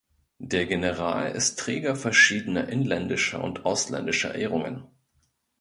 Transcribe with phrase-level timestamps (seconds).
[0.39, 4.85] Der General ist Träger verschiedener inländischer und ausländischer Ehrungen.